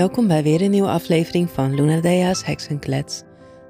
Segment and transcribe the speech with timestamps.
[0.00, 3.22] Welkom bij weer een nieuwe aflevering van Luna Dea's Heksenklets,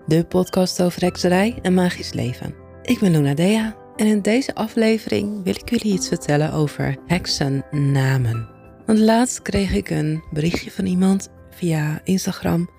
[0.07, 2.55] de podcast over hekserij en magisch leven.
[2.83, 8.49] Ik ben Luna Dea en in deze aflevering wil ik jullie iets vertellen over heksennamen.
[8.87, 12.71] Want laatst kreeg ik een berichtje van iemand via Instagram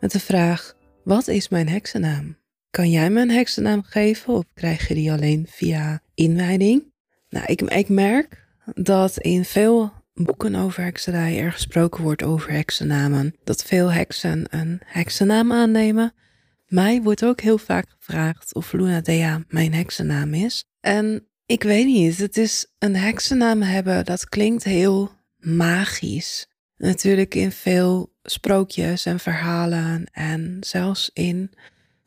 [0.00, 2.36] met de vraag: Wat is mijn heksennaam?
[2.70, 6.92] Kan jij me een heksennaam geven of krijg je die alleen via inwijding?
[7.28, 13.34] Nou, ik, ik merk dat in veel boeken over hekserij er gesproken wordt over heksennamen.
[13.44, 16.14] Dat veel heksen een heksennaam aannemen.
[16.66, 20.64] Mij wordt ook heel vaak gevraagd of Luna Dea mijn heksennaam is.
[20.80, 26.46] En ik weet niet, het is een heksennaam hebben, dat klinkt heel magisch.
[26.76, 31.50] Natuurlijk in veel sprookjes en verhalen en zelfs in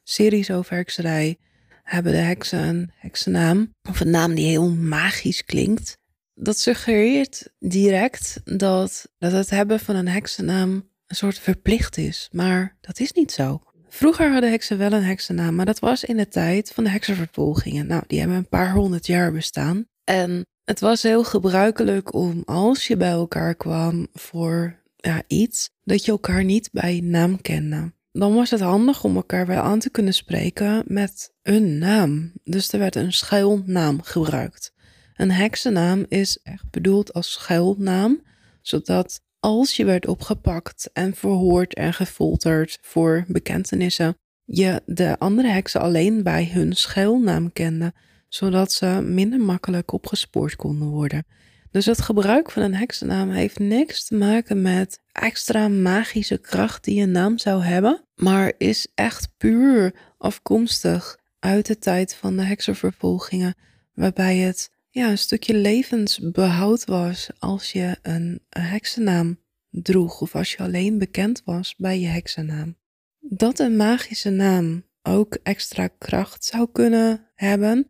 [0.03, 1.37] series over hekserij
[1.83, 3.73] hebben de heksen een heksennaam.
[3.89, 5.97] Of een naam die heel magisch klinkt
[6.35, 12.29] dat suggereert direct dat, dat het hebben van een heksennaam een soort verplicht is.
[12.31, 13.61] Maar dat is niet zo.
[13.87, 17.87] Vroeger hadden heksen wel een heksennaam, maar dat was in de tijd van de heksenvervolgingen.
[17.87, 19.85] Nou, die hebben een paar honderd jaar bestaan.
[20.03, 26.05] En het was heel gebruikelijk om als je bij elkaar kwam voor ja, iets, dat
[26.05, 27.93] je elkaar niet bij naam kende.
[28.11, 32.31] Dan was het handig om elkaar wel aan te kunnen spreken met een naam.
[32.43, 34.73] Dus er werd een schuilnaam gebruikt.
[35.15, 38.21] Een heksennaam is echt bedoeld als schuilnaam,
[38.61, 45.81] zodat als je werd opgepakt en verhoord en gefolterd voor bekentenissen, je de andere heksen
[45.81, 47.93] alleen bij hun schuilnaam kende,
[48.27, 51.25] zodat ze minder makkelijk opgespoord konden worden.
[51.71, 57.01] Dus het gebruik van een heksennaam heeft niks te maken met extra magische kracht die
[57.01, 63.55] een naam zou hebben, maar is echt puur afkomstig uit de tijd van de heksenvervolgingen,
[63.93, 69.39] waarbij het ja, een stukje levensbehoud was als je een, heksennaam
[69.69, 72.77] droeg of als je alleen bekend was bij je heksennaam.
[73.19, 77.87] Dat een magische naam ook extra kracht zou kunnen hebben,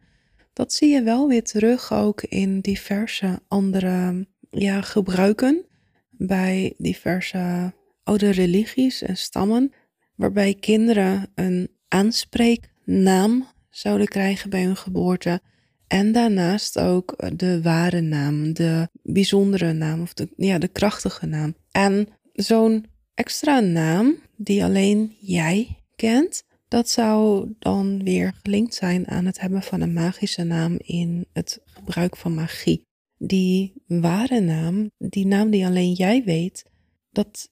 [0.53, 5.65] dat zie je wel weer terug ook in diverse andere ja, gebruiken
[6.09, 7.73] bij diverse
[8.03, 9.73] oude religies en stammen,
[10.15, 15.41] waarbij kinderen een aanspreeknaam zouden krijgen bij hun geboorte
[15.87, 21.55] en daarnaast ook de ware naam, de bijzondere naam of de, ja, de krachtige naam.
[21.71, 29.25] En zo'n extra naam die alleen jij kent, dat zou dan weer gelinkt zijn aan
[29.25, 32.85] het hebben van een magische naam in het gebruik van magie.
[33.17, 36.65] Die ware naam, die naam die alleen jij weet,
[37.11, 37.49] dat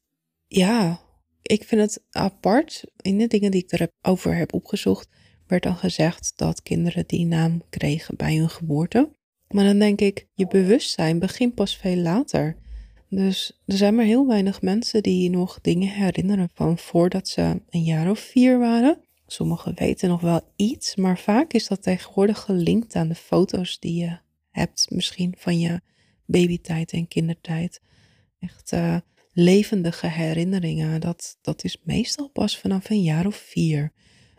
[0.47, 0.99] ja,
[1.41, 5.07] ik vind het apart in de dingen die ik erover heb opgezocht
[5.53, 9.09] werd dan gezegd dat kinderen die naam kregen bij hun geboorte.
[9.49, 12.55] Maar dan denk ik, je bewustzijn begint pas veel later.
[13.09, 17.83] Dus er zijn maar heel weinig mensen die nog dingen herinneren van voordat ze een
[17.83, 18.97] jaar of vier waren.
[19.27, 24.01] Sommigen weten nog wel iets, maar vaak is dat tegenwoordig gelinkt aan de foto's die
[24.03, 24.17] je
[24.51, 25.81] hebt, misschien van je
[26.25, 27.81] babytijd en kindertijd.
[28.39, 28.97] Echt uh,
[29.33, 31.01] levendige herinneringen.
[31.01, 33.91] Dat, dat is meestal pas vanaf een jaar of vier.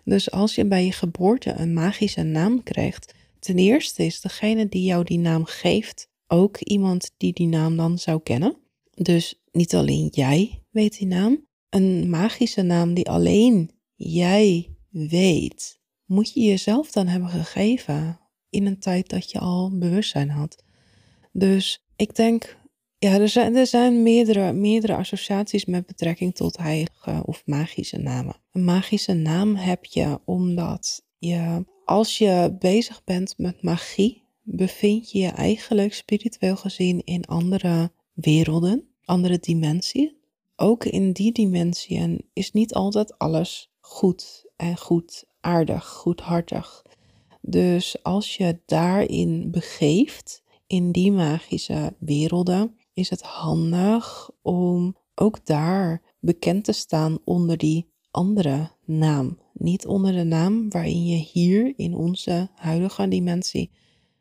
[0.05, 4.85] Dus als je bij je geboorte een magische naam krijgt, ten eerste is degene die
[4.85, 8.57] jou die naam geeft ook iemand die die naam dan zou kennen.
[8.95, 11.47] Dus niet alleen jij weet die naam.
[11.69, 18.79] Een magische naam die alleen jij weet, moet je jezelf dan hebben gegeven in een
[18.79, 20.65] tijd dat je al bewustzijn had.
[21.33, 22.57] Dus ik denk
[23.05, 28.37] ja, er zijn, er zijn meerdere, meerdere associaties met betrekking tot heilige of magische namen.
[28.53, 35.19] Een magische naam heb je omdat je, als je bezig bent met magie, bevind je
[35.19, 40.13] je eigenlijk spiritueel gezien in andere werelden, andere dimensies.
[40.57, 46.83] Ook in die dimensiën is niet altijd alles goed en goed aardig, goedhartig.
[47.41, 56.03] Dus als je daarin begeeft, in die magische werelden, is het handig om ook daar
[56.21, 59.39] bekend te staan onder die andere naam.
[59.53, 63.71] Niet onder de naam waarin je hier in onze huidige dimensie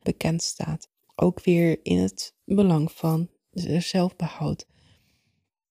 [0.01, 0.89] bekend staat.
[1.15, 3.29] Ook weer in het belang van
[3.77, 4.65] zelfbehoud.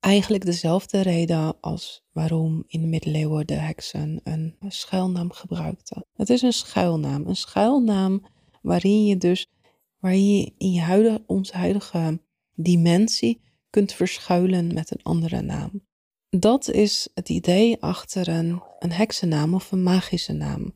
[0.01, 6.07] Eigenlijk dezelfde reden als waarom in de middeleeuwen de heksen een schuilnaam gebruikten.
[6.15, 7.27] Het is een schuilnaam.
[7.27, 8.27] Een schuilnaam
[8.63, 9.51] waarin je dus
[9.99, 12.21] waarin je in je huidige, onze huidige
[12.55, 13.41] dimensie
[13.71, 15.87] kunt verschuilen met een andere naam.
[16.29, 20.75] Dat is het idee achter een, een heksennaam of een magische naam.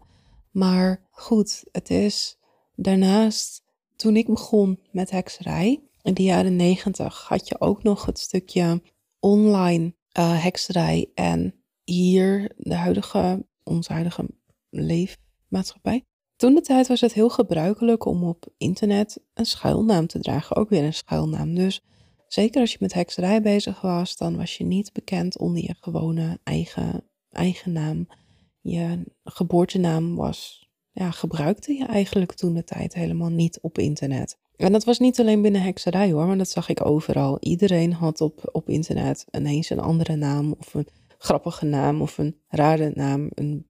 [0.50, 2.38] Maar goed, het is
[2.75, 3.62] daarnaast,
[3.96, 8.82] toen ik begon met hekserij, in de jaren negentig, had je ook nog het stukje
[9.20, 14.28] online uh, hekserij en hier de huidige, onze huidige
[14.70, 16.05] leefmaatschappij.
[16.37, 20.69] Toen de tijd was het heel gebruikelijk om op internet een schuilnaam te dragen, ook
[20.69, 21.55] weer een schuilnaam.
[21.55, 21.83] Dus
[22.29, 26.38] zeker als je met hekserij bezig was, dan was je niet bekend onder je gewone
[26.43, 28.06] eigen, eigen naam.
[28.61, 34.38] Je geboortenaam was, ja, gebruikte je eigenlijk toen de tijd helemaal niet op internet.
[34.56, 37.37] En dat was niet alleen binnen hekserij hoor, maar dat zag ik overal.
[37.41, 40.87] Iedereen had op, op internet ineens een andere naam of een
[41.19, 43.31] grappige naam of een rare naam.
[43.35, 43.67] Een,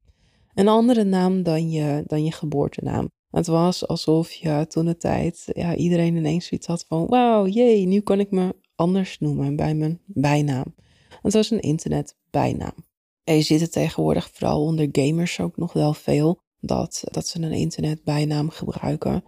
[0.57, 3.11] een andere naam dan je, dan je geboortenaam.
[3.31, 7.87] Het was alsof je toen de tijd ja, iedereen ineens zoiets had van wauw, jee,
[7.87, 10.75] nu kan ik me anders noemen bij mijn bijnaam.
[11.23, 12.75] Het was een internet bijnaam.
[13.25, 17.43] En je ziet het tegenwoordig vooral onder gamers ook nog wel veel dat, dat ze
[17.43, 19.25] een internet bijnaam gebruiken.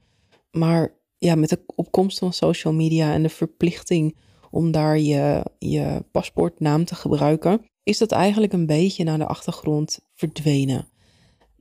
[0.51, 4.17] Maar ja, met de opkomst van social media en de verplichting
[4.51, 9.99] om daar je, je paspoortnaam te gebruiken, is dat eigenlijk een beetje naar de achtergrond
[10.15, 10.89] verdwenen.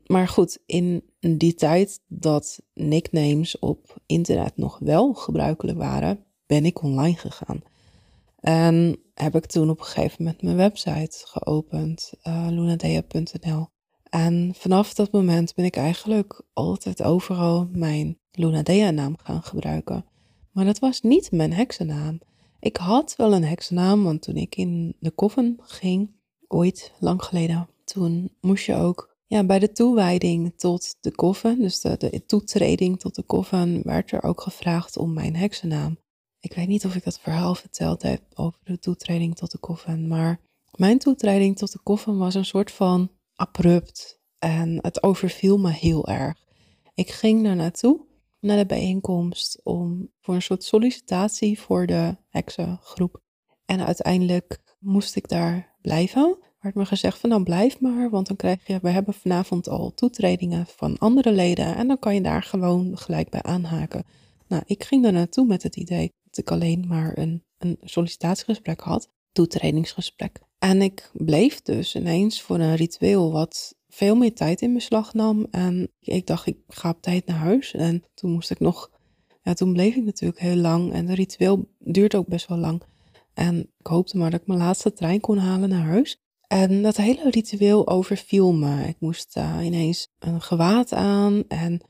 [0.07, 6.81] Maar goed, in die tijd dat nicknames op internet nog wel gebruikelijk waren, ben ik
[6.81, 7.61] online gegaan.
[8.39, 13.67] En heb ik toen op een gegeven moment mijn website geopend, uh, lunadea.nl.
[14.03, 20.05] En vanaf dat moment ben ik eigenlijk altijd overal mijn Lunadea-naam gaan gebruiken.
[20.51, 22.19] Maar dat was niet mijn heksennaam.
[22.59, 26.11] Ik had wel een heksennaam, want toen ik in de koffen ging,
[26.47, 31.81] ooit lang geleden, toen moest je ook ja, bij de toewijding tot de koffen, dus
[31.81, 35.97] de, toetreding tot de koffen, werd er ook gevraagd om mijn heksennaam.
[36.39, 40.07] Ik weet niet of ik dat verhaal verteld heb over de toetreding tot de koffen,
[40.07, 40.39] maar
[40.75, 46.07] mijn toetreding tot de koffen was een soort van abrupt en het overviel me heel
[46.07, 46.45] erg.
[46.93, 48.05] Ik ging daar naartoe,
[48.39, 53.21] naar de bijeenkomst, om voor een soort sollicitatie voor de heksengroep.
[53.65, 56.37] En uiteindelijk moest ik daar blijven.
[56.67, 59.69] Werd me gezegd van dan nou, blijf maar, want dan krijg je, we hebben vanavond
[59.69, 64.03] al toetredingen van andere leden en dan kan je daar gewoon gelijk bij aanhaken.
[64.47, 68.79] Nou, ik ging daar naartoe met het idee dat ik alleen maar een, een sollicitatiegesprek
[68.79, 70.39] had, toetredingsgesprek.
[70.59, 75.47] En ik bleef dus ineens voor een ritueel wat veel meer tijd in beslag nam.
[75.51, 77.73] En ik dacht, ik ga op tijd naar huis.
[77.73, 78.91] En toen moest ik nog,
[79.41, 80.93] ja, toen bleef ik natuurlijk heel lang.
[80.93, 82.81] En de ritueel duurt ook best wel lang.
[83.33, 86.21] En ik hoopte maar dat ik mijn laatste trein kon halen naar huis.
[86.47, 88.87] En dat hele ritueel overviel me.
[88.87, 91.81] Ik moest ineens een gewaad aan en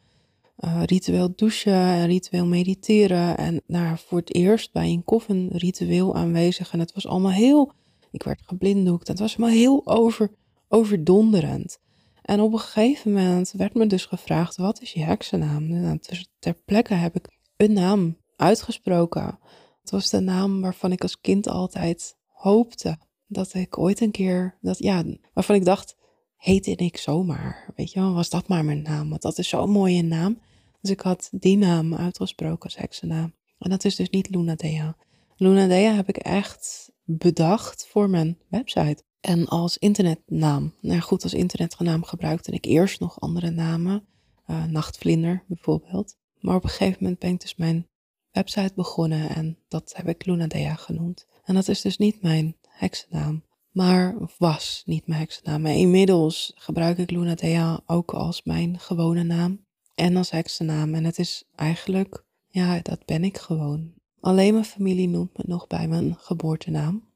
[0.60, 3.38] uh, ritueel douchen en ritueel mediteren.
[3.38, 6.74] En nou, voor het eerst bij een koffen ritueel aanwezig.
[6.74, 7.72] En het was allemaal heel
[8.12, 9.08] ik werd geblinddoekt.
[9.08, 10.32] Het was me heel over,
[10.68, 11.80] overdonderend.
[12.22, 15.68] En op een gegeven moment werd me dus gevraagd: wat is je heksennaam?
[15.68, 16.00] Nou,
[16.40, 17.28] ter plekke heb ik
[17.58, 19.40] een naam uitgesproken.
[19.82, 24.58] Het was de naam waarvan ik als kind altijd hoopte dat ik ooit een keer,
[24.62, 25.04] dat, ja,
[25.34, 25.96] waarvan ik dacht,
[26.38, 27.74] heette ik zomaar?
[27.76, 29.10] Weet je wel, was dat maar mijn naam?
[29.10, 30.40] Want dat is zo'n mooie naam.
[30.82, 33.34] Dus ik had die naam uitgesproken als heksennaam.
[33.60, 34.98] En dat is dus niet Luna Dea.
[35.36, 39.04] Luna Dea heb ik echt bedacht voor mijn website.
[39.20, 40.74] En als internetnaam.
[40.82, 44.06] Nou goed, als internetnaam gebruikte ik eerst nog andere namen.
[44.48, 46.16] Uh, Nachtvlinder bijvoorbeeld.
[46.40, 47.88] Maar op een gegeven moment ben ik dus mijn
[48.32, 51.26] website begonnen en dat heb ik Lunadea genoemd.
[51.44, 53.44] En dat is dus niet mijn heksennaam.
[53.72, 55.62] Maar was niet mijn heksennaam.
[55.62, 59.66] Maar inmiddels gebruik ik Lunadea ook als mijn gewone naam.
[59.96, 60.94] En als heksennaam.
[60.94, 63.94] En het is eigenlijk, ja, dat ben ik gewoon.
[64.20, 67.08] Alleen mijn familie noemt me nog bij mijn geboortenaam.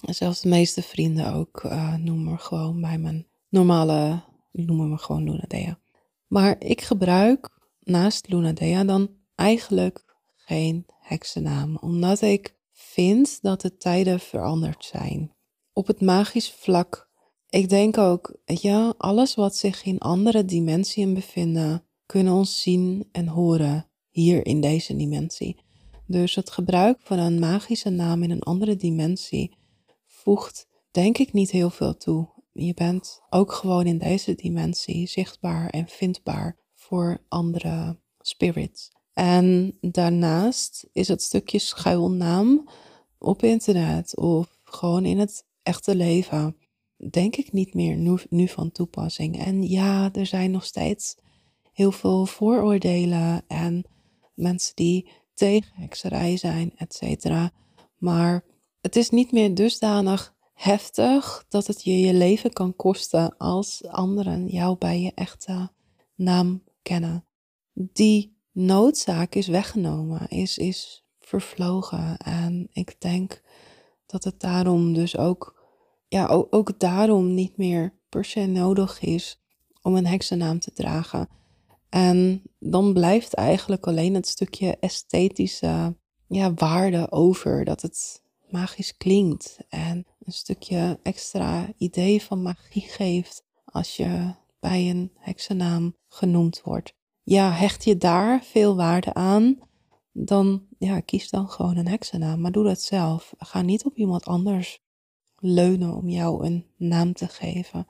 [0.00, 4.98] En zelfs de meeste vrienden ook uh, noemen me gewoon bij mijn normale, noemen me
[4.98, 5.78] gewoon Lunadea.
[6.26, 12.54] Maar ik gebruik naast Lunadea dan eigenlijk geen heksennaam, omdat ik
[12.94, 15.34] vind dat de tijden veranderd zijn.
[15.72, 17.10] Op het magisch vlak,
[17.48, 23.28] ik denk ook, ja, alles wat zich in andere dimensiën bevinden, kunnen ons zien en
[23.28, 25.56] horen hier in deze dimensie.
[26.06, 29.56] Dus het gebruik van een magische naam in een andere dimensie
[30.06, 32.28] voegt denk ik niet heel veel toe.
[32.52, 38.90] Je bent ook gewoon in deze dimensie zichtbaar en vindbaar voor andere spirits.
[39.14, 42.68] En daarnaast is het stukje schuilnaam
[43.18, 46.56] op internet of gewoon in het echte leven,
[47.10, 49.44] denk ik niet meer nu, van toepassing.
[49.44, 51.16] En ja, er zijn nog steeds
[51.72, 53.84] heel veel vooroordelen en
[54.34, 57.52] mensen die tegen hekserij zijn, et cetera.
[57.98, 58.44] Maar
[58.80, 64.46] het is niet meer dusdanig heftig dat het je je leven kan kosten als anderen
[64.48, 65.70] jou bij je echte
[66.14, 67.24] naam kennen.
[67.72, 72.16] Die noodzaak is weggenomen, is, is vervlogen.
[72.16, 73.42] En ik denk
[74.06, 75.62] dat het daarom dus ook
[76.08, 79.40] ja, ook, ook daarom niet meer per se nodig is
[79.82, 81.28] om een heksennaam te dragen.
[81.88, 85.96] En dan blijft eigenlijk alleen het stukje esthetische
[86.28, 87.64] ja, waarde over.
[87.64, 94.90] Dat het magisch klinkt en een stukje extra idee van magie geeft als je bij
[94.90, 96.94] een heksennaam genoemd wordt.
[97.24, 99.58] Ja, hecht je daar veel waarde aan,
[100.12, 102.40] dan ja, kies dan gewoon een heksennaam.
[102.40, 103.34] Maar doe dat zelf.
[103.38, 104.82] Ga niet op iemand anders
[105.36, 107.86] leunen om jou een naam te geven.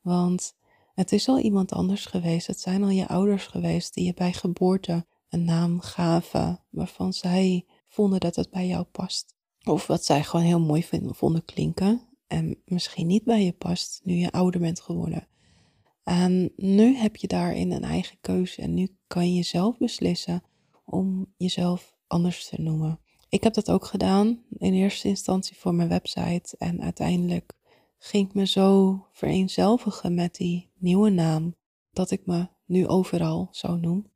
[0.00, 0.56] Want
[0.94, 2.46] het is al iemand anders geweest.
[2.46, 7.66] Het zijn al je ouders geweest die je bij geboorte een naam gaven waarvan zij
[7.88, 9.34] vonden dat het bij jou past.
[9.64, 14.14] Of wat zij gewoon heel mooi vonden klinken en misschien niet bij je past nu
[14.14, 15.28] je ouder bent geworden.
[16.08, 20.42] En nu heb je daarin een eigen keuze en nu kan je zelf beslissen
[20.84, 23.00] om jezelf anders te noemen.
[23.28, 27.52] Ik heb dat ook gedaan in eerste instantie voor mijn website en uiteindelijk
[27.98, 31.54] ging ik me zo vereenzelvigen met die nieuwe naam
[31.92, 34.06] dat ik me nu overal zo noem.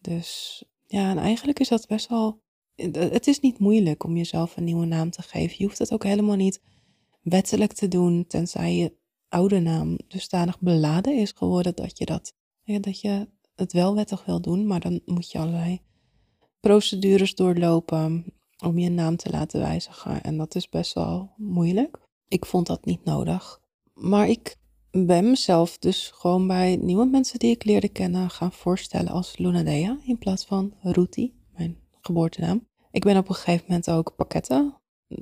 [0.00, 2.40] Dus ja, en eigenlijk is dat best wel.
[2.92, 5.54] Het is niet moeilijk om jezelf een nieuwe naam te geven.
[5.58, 6.60] Je hoeft het ook helemaal niet
[7.22, 8.92] wettelijk te doen, tenzij je
[9.28, 12.32] oude naam dusdanig beladen is geworden dat je dat,
[12.64, 15.80] dat je het wel wettig wil doen, maar dan moet je allerlei
[16.60, 18.24] procedures doorlopen
[18.64, 20.22] om je naam te laten wijzigen.
[20.22, 21.98] En dat is best wel moeilijk.
[22.28, 23.60] Ik vond dat niet nodig.
[23.94, 24.56] Maar ik
[24.90, 29.98] ben mezelf dus gewoon bij nieuwe mensen die ik leerde kennen gaan voorstellen als Lunadea
[30.04, 32.66] in plaats van Ruti, mijn geboortenaam.
[32.90, 34.74] Ik ben op een gegeven moment ook pakketten.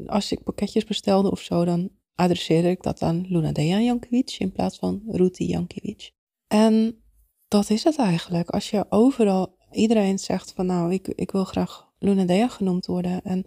[0.07, 4.79] Als ik pakketjes bestelde of zo, dan adresseerde ik dat aan Lunadea Jankovic in plaats
[4.79, 6.13] van Ruti Jankovic.
[6.47, 7.03] En
[7.49, 8.51] dat is het eigenlijk.
[8.51, 13.23] Als je overal, iedereen zegt van nou, ik, ik wil graag Lunadea genoemd worden.
[13.23, 13.47] En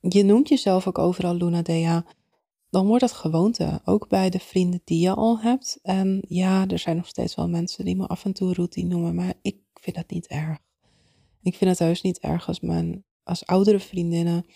[0.00, 2.04] je noemt jezelf ook overal Lunadea
[2.74, 3.80] dan wordt het gewoonte.
[3.84, 5.78] Ook bij de vrienden die je al hebt.
[5.82, 9.14] En ja, er zijn nog steeds wel mensen die me af en toe routine noemen,
[9.14, 10.58] maar ik vind dat niet erg.
[11.42, 14.46] Ik vind het heus niet erg als mijn als oudere vriendinnen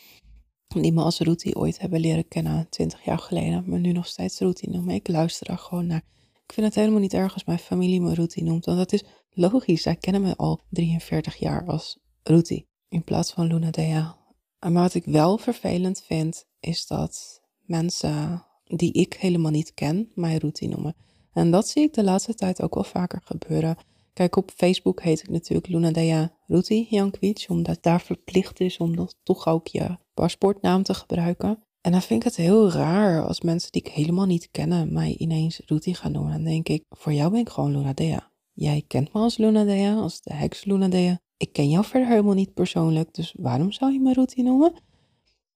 [0.68, 4.38] die me als routine ooit hebben leren kennen, 20 jaar geleden, maar nu nog steeds
[4.38, 4.94] routine noemen.
[4.94, 6.02] Ik luister daar gewoon naar.
[6.46, 9.04] Ik vind het helemaal niet erg als mijn familie me routine noemt, want dat is
[9.30, 9.82] logisch.
[9.82, 14.16] Zij kennen me al 43 jaar als routine in plaats van Luna Dea.
[14.60, 20.36] Maar wat ik wel vervelend vind, is dat mensen die ik helemaal niet ken mij
[20.36, 20.96] routine noemen.
[21.32, 23.76] En dat zie ik de laatste tijd ook wel vaker gebeuren.
[24.12, 29.46] Kijk, op Facebook heet ik natuurlijk Lunadea Ruti Jankovic, omdat daar verplicht is om toch
[29.46, 31.62] ook je paspoortnaam te gebruiken.
[31.80, 35.16] En dan vind ik het heel raar als mensen die ik helemaal niet kennen mij
[35.18, 36.32] ineens Ruti gaan noemen.
[36.32, 38.30] Dan denk ik, voor jou ben ik gewoon Lunadea.
[38.52, 41.20] Jij kent me als Lunadea, als de heks Lunadea.
[41.36, 44.72] Ik ken jou verder helemaal niet persoonlijk, dus waarom zou je me Ruti noemen?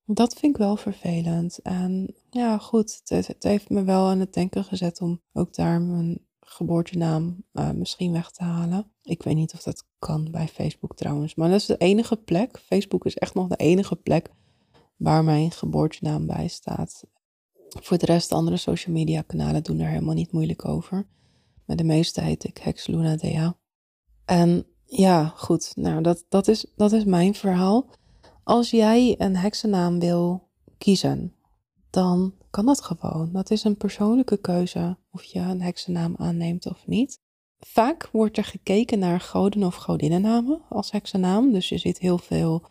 [0.05, 1.59] Dat vind ik wel vervelend.
[1.59, 6.27] En ja, goed, het, heeft me wel aan het denken gezet om ook daar mijn
[6.41, 8.93] geboortenaam uh, misschien weg te halen.
[9.03, 12.59] Ik weet niet of dat kan bij Facebook trouwens, maar dat is de enige plek.
[12.59, 14.31] Facebook is echt nog de enige plek
[15.03, 17.05] waar mijn geboortenaam bij staat.
[17.69, 21.07] Voor de rest, andere social media kanalen doen er helemaal niet moeilijk over.
[21.65, 23.57] Maar de meeste heet ik Hex Luna Dea.
[24.25, 27.87] En ja, goed, nou dat, dat, is, dat is mijn verhaal.
[28.45, 31.35] Als jij een heksennaam wil kiezen,
[31.91, 33.33] dan kan dat gewoon.
[33.33, 37.21] Dat is een persoonlijke keuze of je een heksennaam aanneemt of niet.
[37.59, 41.53] Vaak wordt er gekeken naar goden- of godinnennamen als heksennaam.
[41.53, 42.63] Dus je ziet heel veel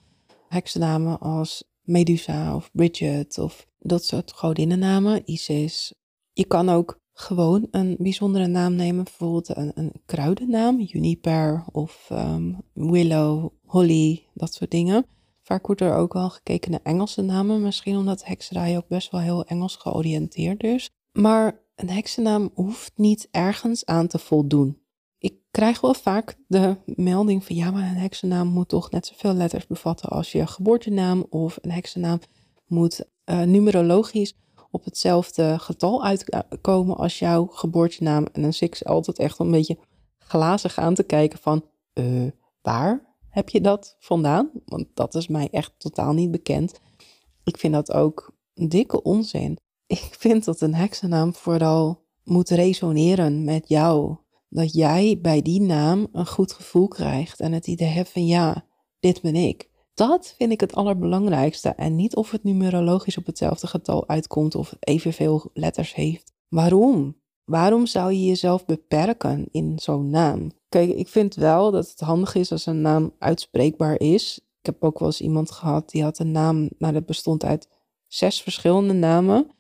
[0.47, 5.21] heksennamen als Medusa of Bridget of dat soort godinnennamen.
[5.25, 5.93] Isis.
[6.33, 12.57] Je kan ook gewoon een bijzondere naam nemen, bijvoorbeeld een, een kruidennaam, juniper of um,
[12.73, 15.05] willow, holly, dat soort dingen.
[15.41, 19.21] Vaak wordt er ook wel gekeken naar Engelse namen, misschien omdat hekserij ook best wel
[19.21, 20.89] heel Engels georiënteerd is.
[21.11, 24.80] Maar een heksennaam hoeft niet ergens aan te voldoen.
[25.51, 29.34] Ik krijg wel vaak de melding van ja, maar een heksennaam moet toch net zoveel
[29.34, 32.20] letters bevatten als je geboortenaam of een heksennaam
[32.67, 34.36] moet uh, numerologisch
[34.70, 38.27] op hetzelfde getal uitkomen als jouw geboortenaam.
[38.31, 39.77] En dan zit ik altijd echt een beetje
[40.17, 42.31] glazig aan te kijken van, uh,
[42.62, 44.51] waar heb je dat vandaan?
[44.65, 46.79] Want dat is mij echt totaal niet bekend.
[47.43, 49.58] Ik vind dat ook dikke onzin.
[49.88, 54.15] Ik vind dat een heksennaam vooral moet resoneren met jou.
[54.53, 58.65] Dat jij bij die naam een goed gevoel krijgt en het idee hebt van ja,
[59.00, 59.70] dit ben ik.
[59.93, 61.70] Dat vind ik het allerbelangrijkste.
[61.70, 66.34] En niet of het numerologisch op hetzelfde getal uitkomt of evenveel letters heeft.
[66.48, 67.15] Waarom?
[67.43, 70.51] Waarom zou je jezelf beperken in zo'n naam?
[70.70, 74.39] Kijk, ik vind wel dat het handig is als een naam uitspreekbaar is.
[74.60, 77.70] Ik heb ook wel eens iemand gehad die had een naam, nou dat bestond uit
[78.08, 79.51] zes verschillende namen.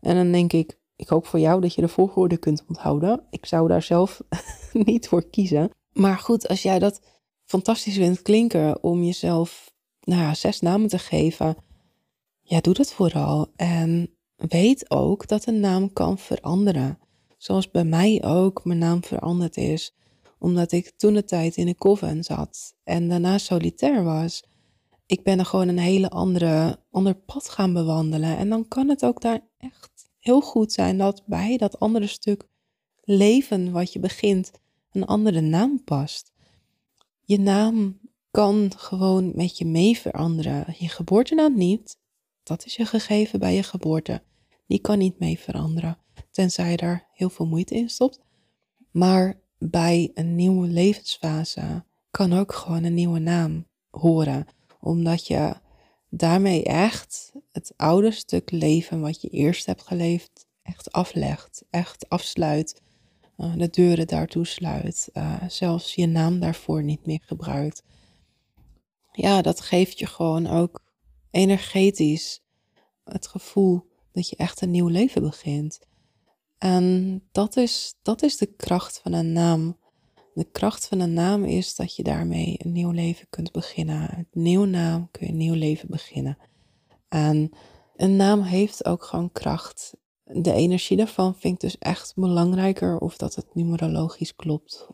[0.00, 3.26] En dan denk ik, ik hoop voor jou dat je de volgorde kunt onthouden.
[3.30, 4.20] Ik zou daar zelf
[4.72, 5.70] niet voor kiezen.
[5.92, 7.00] Maar goed, als jij dat
[7.44, 11.56] fantastisch vindt klinken om jezelf nou ja, zes namen te geven,
[12.42, 13.52] ja, doe dat vooral.
[13.56, 16.98] En weet ook dat een naam kan veranderen.
[17.36, 19.94] Zoals bij mij ook mijn naam veranderd is,
[20.38, 24.42] omdat ik toen de tijd in een coven zat en daarna solitair was.
[25.06, 28.36] Ik ben er gewoon een hele andere, ander pad gaan bewandelen.
[28.36, 29.95] En dan kan het ook daar echt
[30.26, 32.46] heel goed zijn dat bij dat andere stuk
[33.02, 34.50] leven wat je begint,
[34.92, 36.32] een andere naam past.
[37.24, 37.98] Je naam
[38.30, 40.74] kan gewoon met je mee veranderen.
[40.78, 41.98] Je geboortenaam niet.
[42.42, 44.22] Dat is je gegeven bij je geboorte.
[44.66, 45.98] Die kan niet mee veranderen.
[46.30, 48.20] Tenzij je daar heel veel moeite in stopt.
[48.90, 54.46] Maar bij een nieuwe levensfase kan ook gewoon een nieuwe naam horen.
[54.80, 55.54] Omdat je
[56.10, 61.64] daarmee echt het oude stuk leven wat je eerst hebt geleefd, echt aflegt.
[61.70, 62.82] Echt afsluit.
[63.38, 65.08] Uh, de deuren daartoe sluit.
[65.12, 67.82] Uh, zelfs je naam daarvoor niet meer gebruikt.
[69.12, 70.82] Ja, dat geeft je gewoon ook
[71.30, 72.40] energetisch
[73.04, 75.78] het gevoel dat je echt een nieuw leven begint.
[76.58, 79.78] En dat is, dat is de kracht van een naam.
[80.36, 84.00] De kracht van een naam is dat je daarmee een nieuw leven kunt beginnen.
[84.00, 86.38] Met een nieuwe naam kun je een nieuw leven beginnen.
[87.08, 87.50] En
[87.96, 89.96] een naam heeft ook gewoon kracht.
[90.24, 94.88] De energie daarvan vind ik dus echt belangrijker of dat het numerologisch klopt.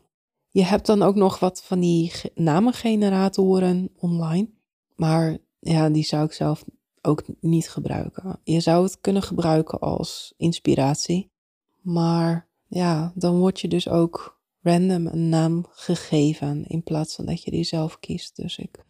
[0.49, 4.49] Je hebt dan ook nog wat van die namengeneratoren online.
[4.95, 6.65] Maar ja, die zou ik zelf
[7.01, 8.39] ook niet gebruiken.
[8.43, 11.31] Je zou het kunnen gebruiken als inspiratie.
[11.81, 17.43] Maar ja, dan word je dus ook random een naam gegeven in plaats van dat
[17.43, 18.35] je die zelf kiest.
[18.35, 18.83] Dus ik,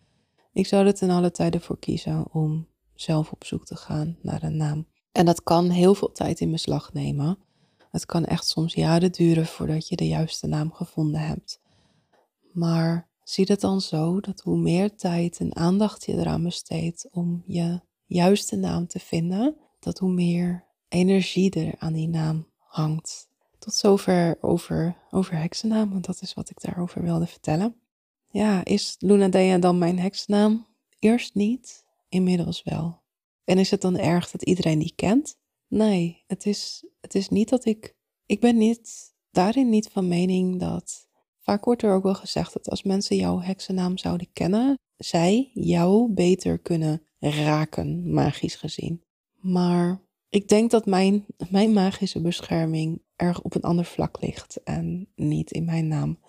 [0.54, 4.44] ik zou er ten alle tijden voor kiezen om zelf op zoek te gaan naar
[4.44, 4.86] een naam.
[5.12, 7.38] En dat kan heel veel tijd in beslag nemen.
[7.90, 11.62] Het kan echt soms jaren duren voordat je de juiste naam gevonden hebt.
[12.52, 17.44] Maar zie het dan zo dat hoe meer tijd en aandacht je eraan besteedt om
[17.46, 23.28] je juiste naam te vinden, dat hoe meer energie er aan die naam hangt.
[23.64, 27.76] Tot zover over, over heksennaam, want dat is wat ik daarover wilde vertellen.
[28.30, 30.68] Ja, is Luna Dea dan mijn heksennaam?
[31.00, 33.02] Eerst niet, inmiddels wel.
[33.44, 35.36] En is het dan erg dat iedereen die kent?
[35.68, 37.96] Nee, het is, het is niet dat ik.
[38.26, 41.08] Ik ben niet, daarin niet van mening dat.
[41.40, 46.12] Vaak wordt er ook wel gezegd dat als mensen jouw heksennaam zouden kennen, zij jou
[46.12, 49.04] beter kunnen raken, magisch gezien.
[49.40, 50.02] Maar
[50.34, 55.52] ik denk dat mijn, mijn magische bescherming erg op een ander vlak ligt en niet
[55.52, 56.20] in mijn naam.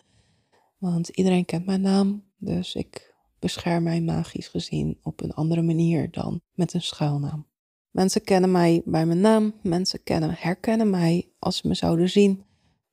[0.79, 6.11] Want iedereen kent mijn naam, dus ik bescherm mij magisch gezien op een andere manier
[6.11, 7.47] dan met een schuilnaam.
[7.91, 12.45] Mensen kennen mij bij mijn naam, mensen kennen, herkennen mij als ze me zouden zien.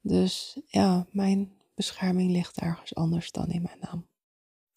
[0.01, 4.07] Dus ja, mijn bescherming ligt ergens anders dan in mijn naam.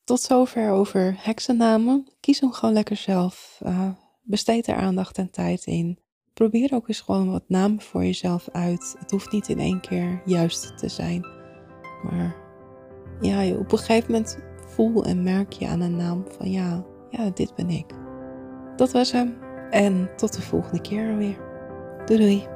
[0.04, 2.08] Tot zover over heksennamen.
[2.20, 3.60] Kies hem gewoon lekker zelf.
[3.66, 3.90] Uh,
[4.22, 6.02] besteed er aandacht en tijd in.
[6.34, 8.96] Probeer ook eens gewoon wat namen voor jezelf uit.
[8.98, 11.26] Het hoeft niet in één keer juist te zijn.
[12.02, 12.36] Maar
[13.20, 17.30] ja, op een gegeven moment voel en merk je aan een naam van ja, ja,
[17.30, 17.86] dit ben ik.
[18.76, 19.36] Dat was hem.
[19.70, 21.38] En tot de volgende keer weer.
[22.04, 22.53] Doei doei.